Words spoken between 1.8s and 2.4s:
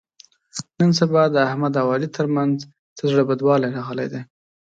او علي تر